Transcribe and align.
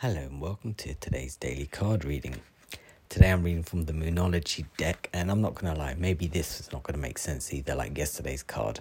Hello 0.00 0.20
and 0.20 0.40
welcome 0.40 0.74
to 0.74 0.94
today's 0.94 1.34
daily 1.34 1.66
card 1.66 2.04
reading. 2.04 2.36
Today 3.08 3.32
I'm 3.32 3.42
reading 3.42 3.64
from 3.64 3.86
the 3.86 3.92
Moonology 3.92 4.64
deck, 4.76 5.10
and 5.12 5.28
I'm 5.28 5.40
not 5.40 5.56
gonna 5.56 5.76
lie, 5.76 5.96
maybe 5.98 6.28
this 6.28 6.60
is 6.60 6.70
not 6.70 6.84
gonna 6.84 6.98
make 6.98 7.18
sense 7.18 7.52
either, 7.52 7.74
like 7.74 7.98
yesterday's 7.98 8.44
card. 8.44 8.78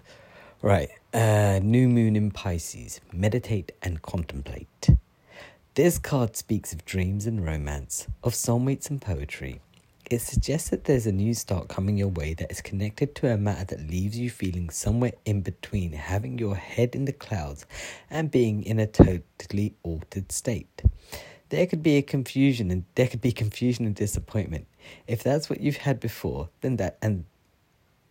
Right, 0.61 0.89
uh, 1.15 1.59
New 1.63 1.89
Moon 1.89 2.15
in 2.15 2.29
Pisces, 2.29 3.01
meditate 3.11 3.71
and 3.81 3.99
contemplate. 4.03 4.91
This 5.73 5.97
card 5.97 6.35
speaks 6.37 6.71
of 6.71 6.85
dreams 6.85 7.25
and 7.25 7.43
romance, 7.43 8.05
of 8.23 8.33
soulmates 8.33 8.91
and 8.91 9.01
poetry, 9.01 9.59
it 10.09 10.21
suggests 10.21 10.69
that 10.69 10.85
there's 10.85 11.05
a 11.05 11.11
new 11.11 11.33
start 11.33 11.67
coming 11.67 11.97
your 11.97 12.07
way 12.07 12.33
that 12.35 12.49
is 12.49 12.61
connected 12.61 13.13
to 13.15 13.33
a 13.33 13.37
matter 13.37 13.75
that 13.75 13.89
leaves 13.89 14.17
you 14.17 14.29
feeling 14.29 14.69
somewhere 14.69 15.11
in 15.25 15.41
between 15.41 15.91
having 15.91 16.39
your 16.39 16.55
head 16.55 16.95
in 16.95 17.03
the 17.03 17.11
clouds 17.11 17.65
and 18.09 18.31
being 18.31 18.63
in 18.63 18.79
a 18.79 18.87
totally 18.87 19.75
altered 19.83 20.31
state. 20.31 20.81
There 21.49 21.65
could 21.65 21.83
be 21.83 21.97
a 21.97 22.01
confusion 22.01 22.71
and 22.71 22.85
there 22.95 23.07
could 23.07 23.21
be 23.21 23.31
confusion 23.31 23.85
and 23.85 23.95
disappointment. 23.95 24.67
If 25.07 25.23
that's 25.23 25.49
what 25.49 25.61
you've 25.61 25.77
had 25.77 25.99
before, 25.99 26.49
then 26.61 26.77
that 26.77 26.97
and 27.01 27.25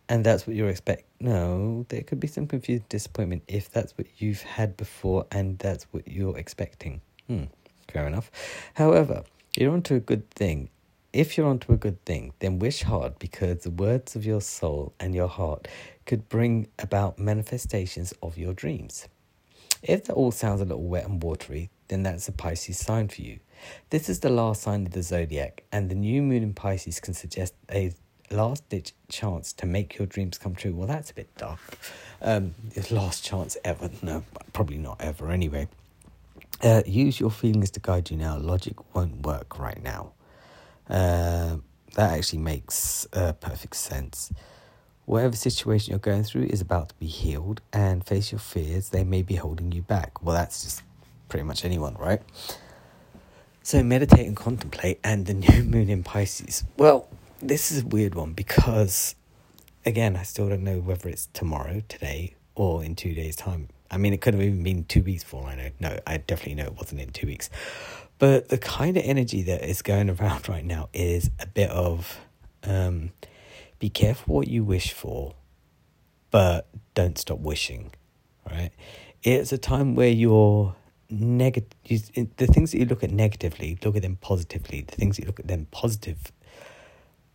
and 0.09 0.25
that's 0.25 0.47
what 0.47 0.55
you're 0.55 0.69
expect. 0.69 1.03
No, 1.19 1.85
there 1.89 2.01
could 2.01 2.19
be 2.19 2.27
some 2.27 2.47
confusion, 2.47 2.85
disappointment 2.87 3.43
if 3.47 3.69
that's 3.69 3.97
what 3.97 4.07
you've 4.17 4.41
had 4.41 4.77
before 4.77 5.25
and 5.31 5.59
that's 5.59 5.85
what 5.91 6.07
you're 6.07 6.37
expecting. 6.37 7.01
Hmm, 7.27 7.45
fair 7.91 8.07
enough. 8.07 8.31
However, 8.75 9.23
you're 9.57 9.73
onto 9.73 9.95
a 9.95 9.99
good 9.99 10.29
thing 10.31 10.69
if 11.13 11.35
you're 11.35 11.47
onto 11.47 11.73
a 11.73 11.77
good 11.77 12.03
thing, 12.05 12.33
then 12.39 12.59
wish 12.59 12.83
hard 12.83 13.17
because 13.17 13.63
the 13.63 13.71
words 13.71 14.15
of 14.15 14.23
your 14.23 14.39
soul 14.39 14.93
and 14.99 15.15
your 15.15 15.27
heart 15.27 15.67
could 16.05 16.29
bring 16.29 16.67
about 16.77 17.17
manifestations 17.17 18.13
of 18.21 18.37
your 18.37 18.53
dreams. 18.53 19.07
If 19.83 20.05
that 20.05 20.13
all 20.13 20.31
sounds 20.31 20.61
a 20.61 20.65
little 20.65 20.83
wet 20.83 21.05
and 21.05 21.21
watery, 21.21 21.69
then 21.87 22.03
that's 22.03 22.27
a 22.27 22.31
Pisces 22.31 22.77
sign 22.77 23.07
for 23.07 23.21
you. 23.21 23.39
This 23.89 24.09
is 24.09 24.19
the 24.19 24.29
last 24.29 24.61
sign 24.61 24.85
of 24.85 24.91
the 24.91 25.03
zodiac, 25.03 25.63
and 25.71 25.89
the 25.89 25.95
new 25.95 26.21
moon 26.21 26.43
in 26.43 26.53
Pisces 26.53 26.99
can 26.99 27.13
suggest 27.13 27.53
a 27.71 27.93
last 28.29 28.67
ditch 28.69 28.93
chance 29.09 29.53
to 29.53 29.65
make 29.65 29.97
your 29.97 30.05
dreams 30.05 30.37
come 30.37 30.53
true. 30.53 30.73
Well, 30.73 30.87
that's 30.87 31.11
a 31.11 31.13
bit 31.13 31.35
dark. 31.37 31.59
Um, 32.21 32.55
last 32.91 33.23
chance 33.23 33.57
ever. 33.63 33.89
No, 34.01 34.23
probably 34.53 34.77
not 34.77 34.99
ever 34.99 35.31
anyway. 35.31 35.67
Uh, 36.61 36.81
use 36.85 37.19
your 37.19 37.31
feelings 37.31 37.71
to 37.71 37.79
guide 37.79 38.09
you 38.09 38.17
now. 38.17 38.37
Logic 38.37 38.75
won't 38.95 39.25
work 39.25 39.59
right 39.59 39.81
now. 39.81 40.11
Uh, 40.89 41.57
that 41.95 42.17
actually 42.17 42.39
makes 42.39 43.07
uh, 43.13 43.33
perfect 43.33 43.75
sense. 43.75 44.31
Whatever 45.07 45.37
situation 45.37 45.91
you're 45.91 45.99
going 45.99 46.25
through 46.25 46.47
is 46.49 46.59
about 46.59 46.89
to 46.89 46.95
be 46.95 47.05
healed 47.05 47.61
and 47.71 48.05
face 48.05 48.29
your 48.29 48.39
fears, 48.39 48.89
they 48.89 49.05
may 49.05 49.21
be 49.21 49.35
holding 49.35 49.71
you 49.71 49.81
back. 49.81 50.21
Well, 50.21 50.35
that's 50.35 50.65
just 50.65 50.83
pretty 51.29 51.45
much 51.45 51.63
anyone, 51.63 51.95
right? 51.95 52.21
So, 53.63 53.81
meditate 53.83 54.27
and 54.27 54.35
contemplate, 54.35 54.99
and 55.05 55.25
the 55.25 55.33
new 55.45 55.63
moon 55.63 55.89
in 55.89 56.03
Pisces. 56.03 56.65
Well, 56.75 57.07
this 57.41 57.71
is 57.71 57.83
a 57.83 57.85
weird 57.87 58.15
one 58.15 58.33
because, 58.33 59.15
again, 59.85 60.17
I 60.17 60.23
still 60.23 60.49
don't 60.49 60.65
know 60.65 60.79
whether 60.79 61.07
it's 61.07 61.27
tomorrow, 61.27 61.83
today, 61.87 62.35
or 62.53 62.83
in 62.83 62.93
two 62.93 63.13
days' 63.13 63.37
time. 63.37 63.69
I 63.89 63.95
mean, 63.95 64.11
it 64.11 64.19
could 64.19 64.33
have 64.33 64.43
even 64.43 64.61
been 64.61 64.83
two 64.83 65.03
weeks 65.03 65.23
for 65.23 65.41
all 65.41 65.47
I 65.47 65.55
know. 65.55 65.69
No, 65.79 65.99
I 66.05 66.17
definitely 66.17 66.55
know 66.55 66.65
it 66.65 66.75
wasn't 66.75 66.99
in 66.99 67.11
two 67.11 67.27
weeks. 67.27 67.49
But 68.19 68.49
the 68.49 68.57
kind 68.57 68.97
of 68.97 69.03
energy 69.05 69.41
that 69.43 69.63
is 69.63 69.81
going 69.81 70.09
around 70.19 70.49
right 70.49 70.65
now 70.65 70.89
is 70.91 71.31
a 71.39 71.47
bit 71.47 71.69
of 71.69 72.19
um, 72.65 73.11
be 73.79 73.89
careful 73.89 74.35
what 74.35 74.47
you 74.47 74.63
wish 74.63 74.93
for, 74.93 75.35
but 76.31 76.67
don't 76.93 77.17
stop 77.17 77.39
wishing, 77.39 77.91
right? 78.49 78.71
It's 79.23 79.51
a 79.51 79.57
time 79.57 79.95
where 79.95 80.09
you're 80.09 80.75
negative, 81.09 82.11
the 82.37 82.47
things 82.47 82.71
that 82.71 82.79
you 82.79 82.85
look 82.85 83.03
at 83.03 83.11
negatively, 83.11 83.77
look 83.83 83.95
at 83.95 84.01
them 84.01 84.17
positively. 84.17 84.81
The 84.81 84.95
things 84.95 85.17
that 85.17 85.23
you 85.23 85.27
look 85.27 85.39
at 85.39 85.47
them 85.47 85.67
positive, 85.71 86.31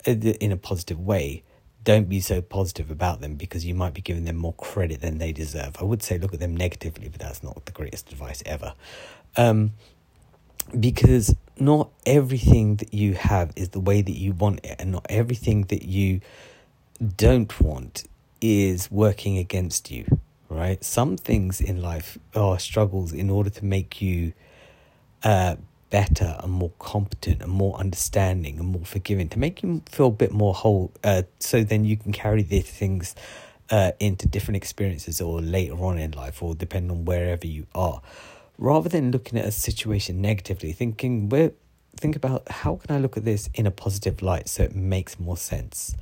uh, 0.07 0.13
in 0.13 0.53
a 0.53 0.57
positive 0.57 1.01
way, 1.01 1.43
don't 1.85 2.09
be 2.09 2.21
so 2.21 2.41
positive 2.41 2.91
about 2.91 3.21
them 3.21 3.35
because 3.35 3.65
you 3.65 3.75
might 3.75 3.95
be 3.95 4.01
giving 4.01 4.25
them 4.25 4.37
more 4.37 4.53
credit 4.55 5.01
than 5.01 5.19
they 5.19 5.33
deserve. 5.33 5.77
I 5.81 5.85
would 5.85 6.03
say 6.03 6.19
look 6.19 6.33
at 6.33 6.41
them 6.41 6.57
negatively, 6.57 7.09
but 7.09 7.21
that's 7.21 7.43
not 7.43 7.65
the 7.67 7.73
greatest 7.73 8.13
advice 8.13 8.43
ever. 8.47 8.75
Um, 9.37 9.73
because 10.79 11.35
not 11.59 11.91
everything 12.07 12.77
that 12.77 12.93
you 12.95 13.15
have 13.15 13.53
is 13.57 13.71
the 13.71 13.81
way 13.81 14.03
that 14.03 14.17
you 14.17 14.33
want 14.33 14.61
it, 14.65 14.77
and 14.79 14.93
not 14.93 15.07
everything 15.09 15.65
that 15.65 15.85
you 15.85 16.21
don't 17.17 17.61
want 17.61 18.05
is 18.41 18.91
working 18.91 19.39
against 19.39 19.91
you, 19.91 20.21
right? 20.49 20.83
Some 20.83 21.17
things 21.17 21.61
in 21.61 21.83
life 21.83 22.19
are 22.35 22.59
struggles 22.59 23.13
in 23.13 23.31
order 23.31 23.51
to 23.51 23.65
make 23.65 24.03
you 24.03 24.33
uh, 25.23 25.57
better 25.91 26.37
and 26.43 26.53
more 26.53 26.73
competent 26.79 27.43
and 27.43 27.53
more 27.53 27.77
understanding 27.77 28.59
and 28.59 28.69
more 28.69 28.85
forgiving, 28.85 29.29
to 29.29 29.39
make 29.39 29.63
you 29.63 29.83
feel 29.87 30.07
a 30.07 30.11
bit 30.11 30.33
more 30.33 30.55
whole, 30.55 30.91
uh, 31.05 31.23
so 31.39 31.63
then 31.63 31.85
you 31.85 31.97
can 31.97 32.13
carry 32.13 32.43
these 32.43 32.69
things 32.69 33.15
uh, 33.71 33.93
into 34.01 34.27
different 34.27 34.57
experiences 34.57 35.21
or 35.21 35.41
later 35.41 35.75
on 35.75 35.99
in 35.99 36.11
life, 36.13 36.43
or 36.43 36.55
depending 36.55 36.91
on 36.91 37.05
wherever 37.05 37.47
you 37.47 37.67
are 37.75 38.01
rather 38.63 38.89
than 38.89 39.11
looking 39.11 39.39
at 39.39 39.45
a 39.45 39.51
situation 39.51 40.21
negatively, 40.21 40.71
thinking 40.71 41.29
where 41.29 41.51
think 41.97 42.15
about 42.15 42.49
how 42.49 42.77
can 42.77 42.95
I 42.95 42.99
look 43.01 43.17
at 43.17 43.25
this 43.25 43.51
in 43.55 43.67
a 43.67 43.71
positive 43.71 44.23
light 44.23 44.49
so 44.49 44.63
it 44.63 44.75
makes 44.75 45.21
more 45.21 45.37
sense 45.37 45.95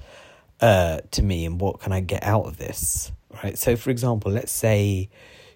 uh, 0.60 1.00
to 1.10 1.22
me 1.22 1.46
and 1.46 1.60
what 1.60 1.80
can 1.80 1.92
I 1.92 2.00
get 2.00 2.22
out 2.22 2.44
of 2.44 2.58
this, 2.58 3.12
right? 3.42 3.58
So, 3.58 3.76
for 3.76 3.88
example, 3.88 4.30
let's 4.30 4.52
say 4.52 5.08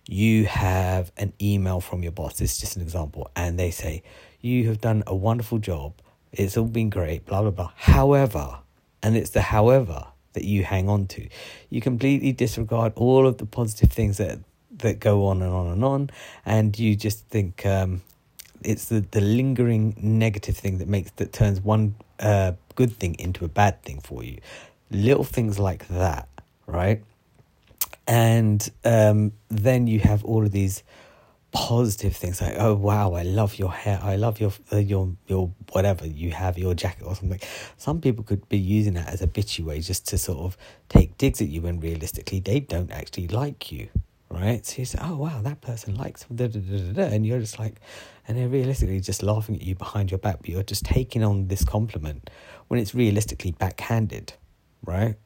you 0.08 0.46
have 0.46 1.12
an 1.18 1.34
email 1.40 1.80
from 1.80 2.02
your 2.02 2.12
boss. 2.12 2.40
it's 2.40 2.58
just 2.58 2.76
an 2.76 2.82
example, 2.82 3.30
and 3.36 3.58
they 3.58 3.70
say 3.70 4.02
you 4.40 4.66
have 4.68 4.80
done 4.80 5.02
a 5.06 5.14
wonderful 5.14 5.58
job. 5.58 5.92
It's 6.32 6.56
all 6.56 6.66
been 6.66 6.88
great, 6.88 7.26
blah 7.26 7.42
blah 7.42 7.50
blah. 7.50 7.72
However, 7.76 8.60
and 9.02 9.14
it's 9.14 9.30
the 9.30 9.42
however 9.42 10.06
that 10.32 10.44
you 10.44 10.64
hang 10.64 10.88
on 10.88 11.06
to. 11.08 11.28
You 11.68 11.82
completely 11.82 12.32
disregard 12.32 12.94
all 12.96 13.26
of 13.26 13.38
the 13.38 13.46
positive 13.46 13.92
things 13.92 14.16
that 14.16 14.38
that 14.78 15.00
go 15.00 15.26
on 15.26 15.42
and 15.42 15.52
on 15.52 15.66
and 15.68 15.84
on, 15.84 16.10
and 16.44 16.78
you 16.78 16.96
just 16.96 17.26
think 17.28 17.64
um, 17.66 18.02
it's 18.62 18.86
the, 18.86 19.00
the 19.00 19.20
lingering 19.20 19.94
negative 19.98 20.56
thing 20.56 20.78
that 20.78 20.88
makes 20.88 21.10
that 21.12 21.32
turns 21.32 21.60
one 21.60 21.94
uh, 22.20 22.52
good 22.74 22.96
thing 22.96 23.14
into 23.18 23.44
a 23.44 23.48
bad 23.48 23.82
thing 23.82 24.00
for 24.00 24.22
you. 24.22 24.38
Little 24.90 25.24
things 25.24 25.58
like 25.58 25.88
that, 25.88 26.28
right? 26.66 27.02
And 28.06 28.68
um, 28.84 29.32
then 29.48 29.86
you 29.86 30.00
have 30.00 30.24
all 30.24 30.44
of 30.44 30.52
these 30.52 30.82
positive 31.54 32.16
things 32.16 32.42
like 32.42 32.56
oh 32.58 32.74
wow 32.74 33.12
i 33.12 33.22
love 33.22 33.60
your 33.60 33.70
hair 33.70 34.00
i 34.02 34.16
love 34.16 34.40
your 34.40 34.52
uh, 34.72 34.76
your 34.76 35.12
your 35.28 35.52
whatever 35.70 36.04
you 36.04 36.32
have 36.32 36.58
your 36.58 36.74
jacket 36.74 37.04
or 37.04 37.14
something 37.14 37.38
some 37.76 38.00
people 38.00 38.24
could 38.24 38.46
be 38.48 38.58
using 38.58 38.94
that 38.94 39.08
as 39.08 39.22
a 39.22 39.26
bitchy 39.28 39.64
way 39.64 39.78
just 39.78 40.04
to 40.08 40.18
sort 40.18 40.40
of 40.40 40.56
take 40.88 41.16
digs 41.16 41.40
at 41.40 41.46
you 41.46 41.62
when 41.62 41.78
realistically 41.78 42.40
they 42.40 42.58
don't 42.58 42.90
actually 42.90 43.28
like 43.28 43.70
you 43.70 43.88
right? 44.34 44.64
So 44.66 44.78
you 44.78 44.84
say, 44.84 44.98
oh, 45.00 45.16
wow, 45.16 45.40
that 45.42 45.60
person 45.60 45.94
likes, 45.94 46.24
da, 46.34 46.48
da, 46.48 46.60
da, 46.60 46.78
da, 46.78 46.92
da, 46.92 47.02
and 47.14 47.24
you're 47.24 47.40
just 47.40 47.58
like, 47.58 47.80
and 48.26 48.36
they're 48.36 48.48
realistically 48.48 49.00
just 49.00 49.22
laughing 49.22 49.54
at 49.54 49.62
you 49.62 49.74
behind 49.74 50.10
your 50.10 50.18
back, 50.18 50.38
but 50.40 50.48
you're 50.48 50.62
just 50.62 50.84
taking 50.84 51.22
on 51.22 51.48
this 51.48 51.64
compliment 51.64 52.30
when 52.68 52.80
it's 52.80 52.94
realistically 52.94 53.52
backhanded, 53.52 54.32
right? 54.84 55.16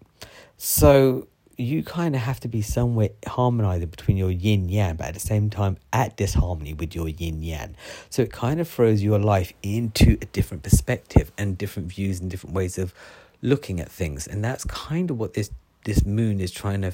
So 0.56 1.28
you 1.56 1.82
kind 1.82 2.14
of 2.14 2.20
have 2.20 2.38
to 2.40 2.48
be 2.48 2.62
somewhere 2.62 3.10
harmonizing 3.26 3.88
between 3.88 4.16
your 4.16 4.30
yin 4.30 4.68
yang, 4.68 4.96
but 4.96 5.08
at 5.08 5.14
the 5.14 5.20
same 5.20 5.50
time 5.50 5.76
at 5.92 6.16
disharmony 6.16 6.74
with 6.74 6.94
your 6.94 7.08
yin 7.08 7.42
yang. 7.42 7.74
So 8.10 8.22
it 8.22 8.32
kind 8.32 8.60
of 8.60 8.68
throws 8.68 9.02
your 9.02 9.18
life 9.18 9.52
into 9.62 10.18
a 10.22 10.26
different 10.26 10.62
perspective 10.62 11.32
and 11.36 11.58
different 11.58 11.88
views 11.92 12.20
and 12.20 12.30
different 12.30 12.54
ways 12.54 12.78
of 12.78 12.94
looking 13.42 13.80
at 13.80 13.90
things. 13.90 14.26
And 14.26 14.44
that's 14.44 14.64
kind 14.64 15.10
of 15.10 15.18
what 15.18 15.34
this 15.34 15.50
this 15.88 16.04
moon 16.04 16.38
is 16.38 16.52
trying 16.52 16.82
to 16.82 16.92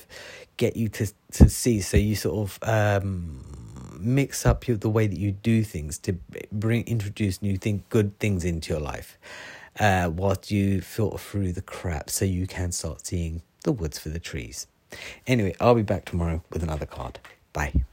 get 0.56 0.77
you 0.77 0.88
to 0.88 1.06
to 1.32 1.49
see. 1.49 1.81
So 1.81 1.97
you 1.97 2.15
sort 2.15 2.37
of 2.44 2.59
um, 2.62 3.94
mix 3.99 4.47
up 4.47 4.69
your, 4.69 4.77
the 4.77 4.88
way 4.88 5.06
that 5.06 5.19
you 5.19 5.32
do 5.32 5.65
things 5.65 5.99
to 5.99 6.12
bring 6.53 6.84
introduce 6.87 7.42
new 7.42 7.57
thing, 7.57 7.83
good 7.91 8.19
things 8.19 8.45
into 8.45 8.72
your 8.72 8.80
life, 8.80 9.19
uh, 9.80 10.10
whilst 10.15 10.51
you 10.51 10.80
filter 10.80 11.19
through 11.19 11.53
the 11.53 11.63
crap, 11.63 12.09
so 12.09 12.24
you 12.24 12.47
can 12.47 12.71
start 12.72 13.07
seeing 13.07 13.42
the 13.65 13.72
woods 13.72 13.98
for 13.98 14.10
the 14.10 14.21
trees. 14.21 14.66
Anyway, 15.27 15.54
I'll 15.60 15.74
be 15.74 15.83
back 15.83 16.04
tomorrow 16.04 16.42
with 16.53 16.63
another 16.63 16.86
card. 16.86 17.19
Bye. 17.53 17.84